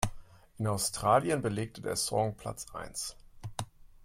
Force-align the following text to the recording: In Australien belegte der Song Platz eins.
In 0.57 0.65
Australien 0.65 1.43
belegte 1.43 1.79
der 1.83 1.95
Song 1.95 2.35
Platz 2.35 2.65
eins. 2.73 3.15